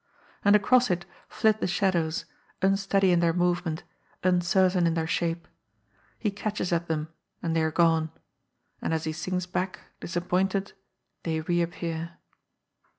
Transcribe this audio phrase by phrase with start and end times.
[0.43, 2.25] And across it flit the shadows,
[2.63, 3.83] unsteady in their movement,
[4.23, 5.47] uncertain in their shape.
[6.17, 7.09] He catches at them,
[7.43, 8.09] and they are gone.
[8.81, 10.73] And as he sinks back, disappointed,
[11.21, 12.17] they reappear.